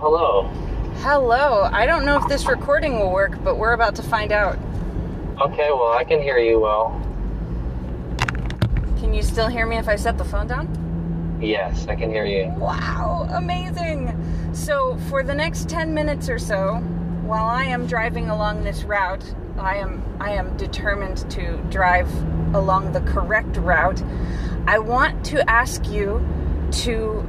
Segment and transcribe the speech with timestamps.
[0.00, 0.44] hello.
[1.02, 1.68] Hello.
[1.70, 4.58] I don't know if this recording will work, but we're about to find out.
[5.38, 6.98] Okay, well, I can hear you well.
[8.98, 11.38] Can you still hear me if I set the phone down?
[11.38, 12.50] Yes, I can hear you.
[12.56, 14.16] Wow, amazing.
[14.54, 16.76] So, for the next 10 minutes or so,
[17.24, 22.10] while I am driving along this route, I am I am determined to drive
[22.54, 24.02] along the correct route.
[24.66, 26.26] I want to ask you
[26.84, 27.28] to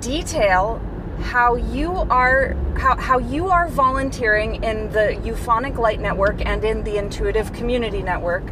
[0.00, 0.80] detail
[1.20, 6.84] how you are how, how you are volunteering in the euphonic light network and in
[6.84, 8.44] the intuitive community network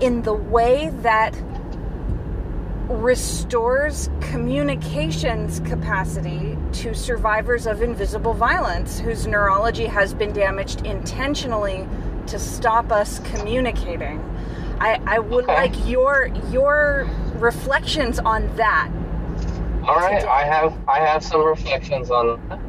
[0.00, 1.34] in the way that
[2.88, 11.86] restores communications capacity to survivors of invisible violence whose neurology has been damaged intentionally
[12.26, 14.20] to stop us communicating.
[14.80, 15.54] I, I would Okay.
[15.54, 18.88] like your your reflections on that.
[19.88, 22.60] All right, I have I have some reflections on that.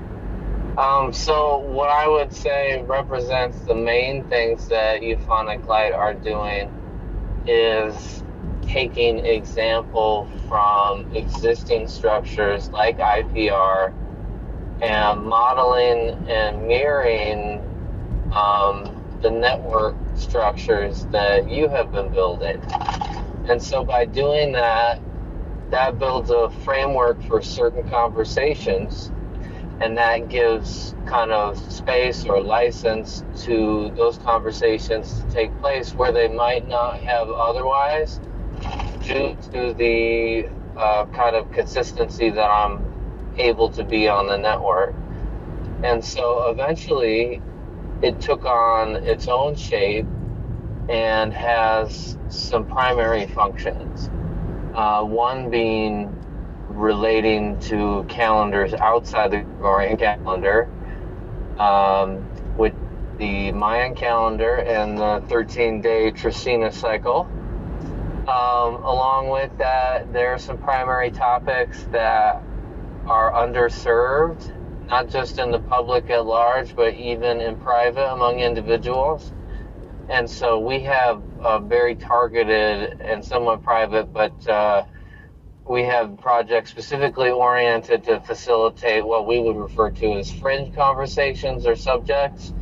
[0.81, 6.72] Um, so what I would say represents the main things that euphonic light are doing
[7.45, 8.23] is
[8.61, 13.94] taking example from existing structures like IPR
[14.81, 17.59] and modeling and mirroring
[18.33, 22.61] um, the network structures that you have been building.
[23.50, 25.02] And so by doing that,
[25.72, 29.12] that builds a framework for certain conversations
[29.81, 36.11] and that gives kind of space or license to those conversations to take place where
[36.11, 38.20] they might not have otherwise
[39.02, 42.83] due to the uh, kind of consistency that I'm
[43.38, 44.94] able to be on the network.
[45.83, 47.42] And so eventually
[48.02, 50.06] it took on its own shape
[50.89, 54.09] and has some primary functions.
[54.80, 56.08] Uh, one being
[56.70, 60.70] relating to calendars outside the Gregorian calendar,
[61.60, 62.26] um,
[62.58, 62.73] with
[63.18, 67.28] the Mayan calendar and the 13 day Trecena cycle.
[68.22, 72.42] Um, along with that, there are some primary topics that
[73.06, 74.50] are underserved,
[74.88, 79.34] not just in the public at large, but even in private among individuals.
[80.08, 84.86] And so we have a very targeted and somewhat private, but uh,
[85.67, 91.66] we have projects specifically oriented to facilitate what we would refer to as fringe conversations
[91.66, 92.54] or subjects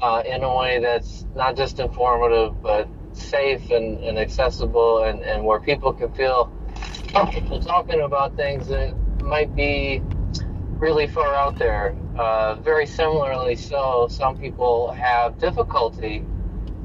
[0.00, 5.44] uh, in a way that's not just informative, but safe and, and accessible and, and
[5.44, 6.52] where people can feel
[7.08, 10.00] comfortable talking about things that might be
[10.78, 11.96] really far out there.
[12.16, 16.24] Uh, very similarly, so some people have difficulty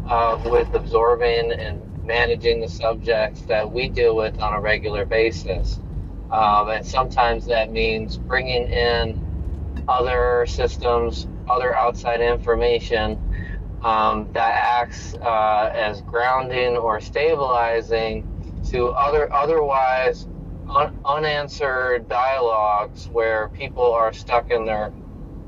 [0.07, 5.79] uh, with absorbing and managing the subjects that we deal with on a regular basis.
[6.31, 9.21] Um, and sometimes that means bringing in
[9.87, 13.19] other systems, other outside information
[13.83, 18.27] um, that acts uh, as grounding or stabilizing
[18.65, 20.27] to other otherwise
[20.75, 24.93] un- unanswered dialogues where people are stuck in their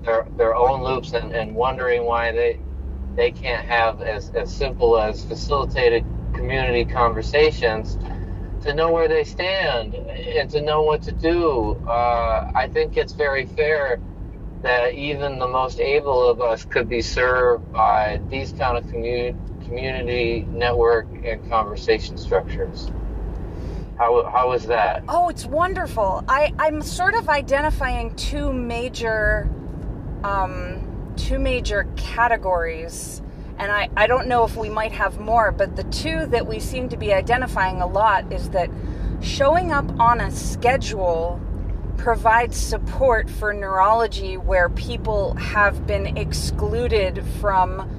[0.05, 2.59] their, their own loops and, and wondering why they
[3.15, 7.97] they can't have as, as simple as facilitated community conversations
[8.61, 11.81] to know where they stand and to know what to do.
[11.87, 14.01] Uh, I think it's very fair
[14.63, 19.35] that even the most able of us could be served by these kind of commu-
[19.67, 22.91] community network and conversation structures.
[23.97, 25.03] How, how is that?
[25.07, 26.23] Oh, it's wonderful.
[26.27, 29.49] I, I'm sort of identifying two major
[30.23, 30.84] um,
[31.15, 33.21] two major categories.
[33.57, 36.59] And I, I don't know if we might have more, but the two that we
[36.59, 38.69] seem to be identifying a lot is that
[39.21, 41.39] showing up on a schedule
[41.97, 47.89] provides support for neurology where people have been excluded from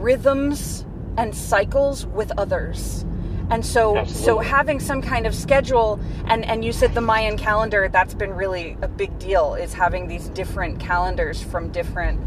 [0.00, 0.84] rhythms
[1.16, 3.04] and cycles with others.
[3.48, 7.88] And so so having some kind of schedule and and you said the Mayan calendar
[7.88, 12.20] that's been really a big deal is having these different calendars from different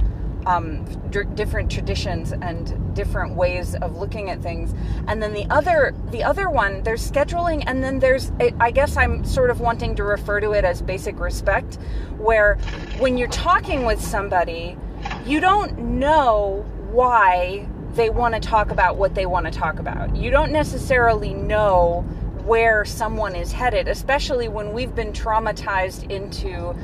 [0.45, 4.73] um, dr- different traditions and different ways of looking at things.
[5.07, 9.23] And then the other the other one there's scheduling and then there's I guess I'm
[9.25, 11.75] sort of wanting to refer to it as basic respect
[12.17, 12.55] where
[12.99, 14.77] when you're talking with somebody
[15.25, 20.15] you don't know why they want to talk about what they want to talk about.
[20.15, 22.01] You don't necessarily know
[22.45, 26.75] where someone is headed, especially when we've been traumatized into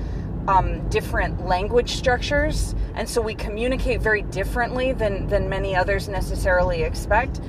[0.48, 6.84] um, different language structures, and so we communicate very differently than than many others necessarily
[6.84, 7.42] expect.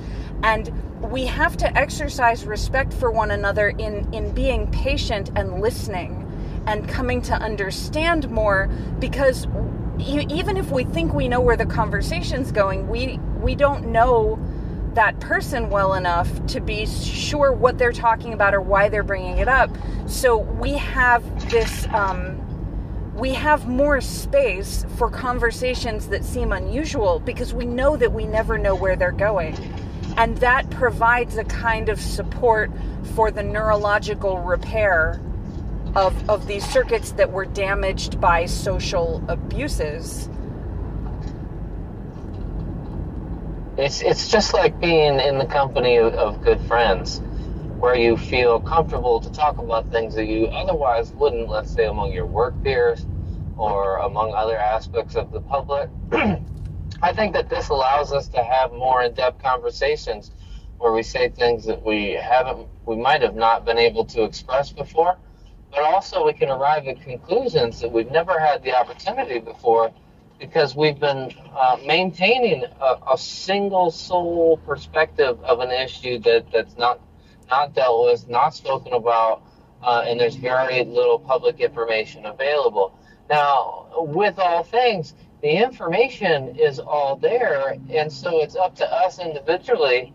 [0.43, 0.71] And
[1.01, 6.23] we have to exercise respect for one another in in being patient and listening
[6.65, 8.67] and coming to understand more
[8.99, 9.47] because
[9.99, 14.39] even if we think we know where the conversation's going, we we don't know
[14.93, 19.37] that person well enough to be sure what they're talking about or why they're bringing
[19.37, 19.69] it up.
[20.07, 21.87] So we have this.
[21.89, 22.43] Um,
[23.17, 28.59] we have more space for conversations that seem unusual because we know that we never
[28.59, 29.55] know where they're going.
[30.17, 32.71] And that provides a kind of support
[33.15, 35.19] for the neurological repair
[35.95, 40.29] of, of these circuits that were damaged by social abuses.
[43.77, 47.21] It's, it's just like being in the company of, of good friends
[47.79, 52.11] where you feel comfortable to talk about things that you otherwise wouldn't, let's say, among
[52.11, 53.05] your work peers
[53.55, 55.89] or among other aspects of the public.
[57.01, 60.31] I think that this allows us to have more in depth conversations
[60.79, 64.71] where we say things that we haven't, we might have not been able to express
[64.71, 65.17] before,
[65.71, 69.91] but also we can arrive at conclusions that we've never had the opportunity before
[70.39, 76.77] because we've been uh, maintaining a, a, single sole perspective of an issue that, that's
[76.77, 76.99] not
[77.49, 79.43] not dealt with, not spoken about,
[79.83, 82.97] uh, and there's very little public information available.
[83.29, 89.19] Now, with all things, the information is all there, and so it's up to us
[89.19, 90.13] individually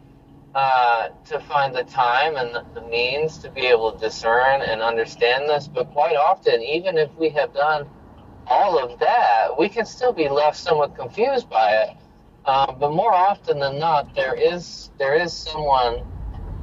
[0.55, 5.49] uh, to find the time and the, means to be able to discern and understand
[5.49, 5.67] this.
[5.67, 7.89] But quite often, even if we have done
[8.47, 11.97] all of that, we can still be left somewhat confused by it.
[12.45, 16.05] Um, but more often than not, there is there is someone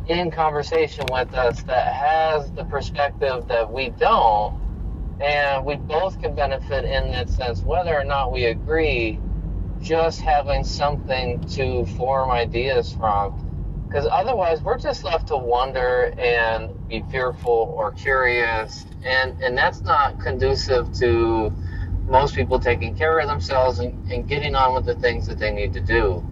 [0.10, 4.56] in conversation with us that has the perspective that we don't,
[5.22, 9.20] and we both can benefit in that sense, whether or not we agree.
[9.82, 13.34] Just having something to form ideas from,
[13.88, 19.82] because otherwise we're just left to wonder and be fearful or curious, and and that's
[19.84, 21.54] not conducive to
[22.10, 25.52] most people taking care of themselves and, and getting on with the things that they
[25.52, 26.26] need to do.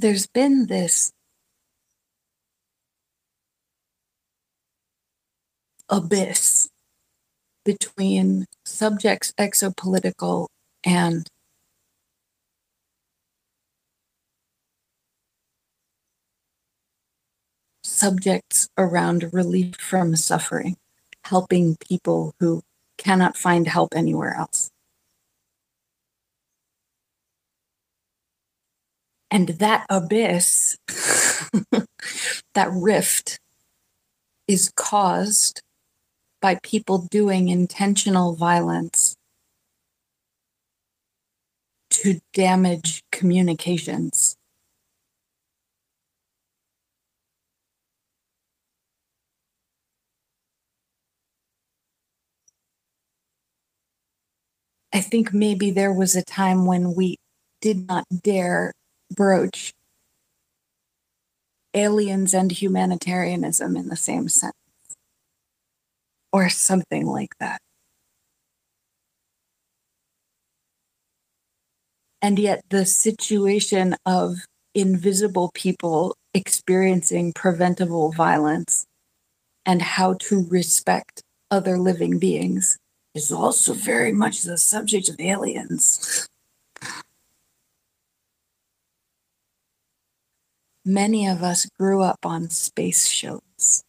[0.00, 1.12] There's been this
[5.88, 6.68] abyss
[7.64, 10.46] between subjects exopolitical
[10.84, 11.28] and
[17.82, 20.76] subjects around relief from suffering,
[21.24, 22.62] helping people who
[22.98, 24.67] cannot find help anywhere else.
[29.30, 30.76] And that abyss,
[32.54, 33.38] that rift,
[34.46, 35.60] is caused
[36.40, 39.16] by people doing intentional violence
[41.90, 44.36] to damage communications.
[54.92, 57.16] I think maybe there was a time when we
[57.60, 58.72] did not dare
[59.14, 59.72] broach
[61.74, 64.54] aliens and humanitarianism in the same sentence,
[66.32, 67.60] or something like that.
[72.20, 74.38] And yet, the situation of
[74.74, 78.86] invisible people experiencing preventable violence
[79.64, 82.76] and how to respect other living beings
[83.14, 86.28] is also very much the subject of aliens.
[90.88, 93.84] Many of us grew up on space shows.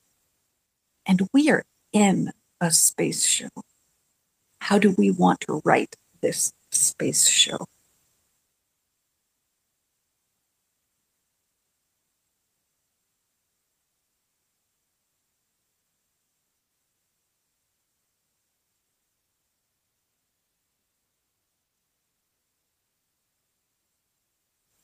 [1.06, 1.63] And we are
[1.94, 3.50] in a space show.
[4.60, 7.65] How do we want to write this space show?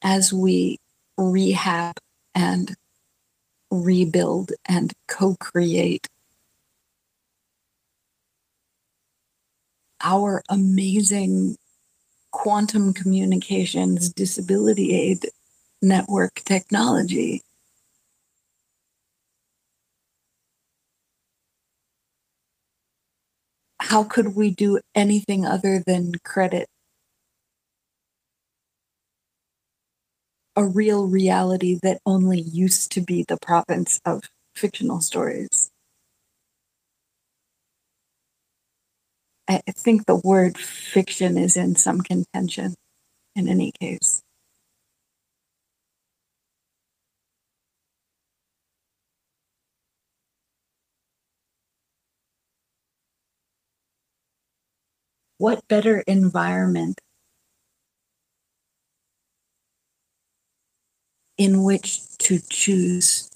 [0.08, 0.78] as we
[1.18, 1.96] rehab
[2.34, 2.76] and
[3.72, 6.08] rebuild and co create
[10.02, 11.58] our amazing
[12.32, 15.26] quantum communications disability aid
[15.82, 17.42] network technology.
[23.80, 26.68] How could we do anything other than credit
[30.56, 34.24] a real reality that only used to be the province of
[34.56, 35.72] fictional stories.
[39.48, 42.76] I think the word fiction is in some contention
[43.36, 44.22] in any case.
[55.38, 57.02] What better environment
[61.38, 63.30] in which to choose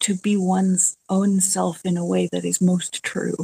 [0.00, 3.34] to be one's own self in a way that is most true.